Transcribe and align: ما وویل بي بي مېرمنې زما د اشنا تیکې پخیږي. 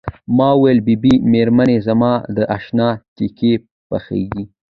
ما 0.37 0.49
وویل 0.55 0.79
بي 0.85 0.95
بي 1.03 1.13
مېرمنې 1.31 1.77
زما 1.87 2.13
د 2.35 2.37
اشنا 2.57 2.89
تیکې 3.15 3.53
پخیږي. 3.89 4.43